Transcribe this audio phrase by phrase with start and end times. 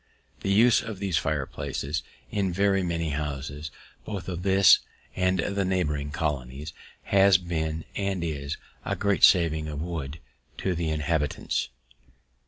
[0.39, 2.01] The use of these fireplaces
[2.31, 3.69] in very many houses,
[4.03, 4.79] both of this
[5.15, 10.19] and the neighbouring colonies, has been, and is, a great saving of wood
[10.57, 11.69] to the inhabitants.